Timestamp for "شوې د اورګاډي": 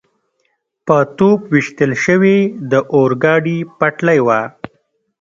2.05-3.57